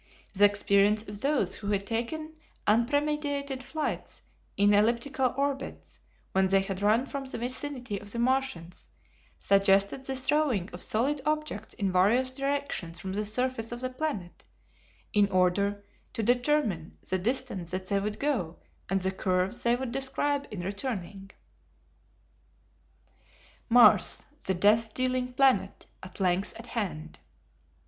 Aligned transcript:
The 0.33 0.45
experience 0.45 1.03
of 1.03 1.21
those 1.21 1.53
who 1.53 1.67
had 1.69 1.85
taken 1.85 2.33
unpremeditated 2.65 3.61
flights 3.63 4.23
in 4.57 4.73
elliptical 4.73 5.31
orbits 5.37 5.99
when 6.31 6.47
they 6.47 6.61
had 6.61 6.81
run 6.81 7.05
from 7.05 7.25
the 7.25 7.37
vicinity 7.37 7.99
of 8.01 8.11
the 8.11 8.17
Martians 8.17 8.87
suggested 9.37 10.03
the 10.03 10.15
throwing 10.15 10.71
of 10.71 10.81
solid 10.81 11.21
objects 11.23 11.75
in 11.75 11.91
various 11.91 12.31
directions 12.31 12.97
from 12.97 13.13
the 13.13 13.27
surface 13.27 13.71
of 13.71 13.81
the 13.81 13.91
planet 13.91 14.43
in 15.13 15.27
order 15.29 15.85
to 16.13 16.23
determine 16.23 16.97
the 17.07 17.19
distance 17.19 17.69
that 17.69 17.85
they 17.89 17.99
would 17.99 18.19
go 18.19 18.57
and 18.89 19.01
the 19.01 19.11
curves 19.11 19.61
they 19.61 19.75
would 19.75 19.91
describe 19.91 20.47
in 20.49 20.61
returning. 20.61 21.29
Mars, 23.69 24.23
the 24.47 24.55
Death 24.55 24.95
Dealing 24.95 25.31
Planet, 25.33 25.85
at 26.01 26.19
Length 26.19 26.55
at 26.57 26.65
Hand! 26.73 27.19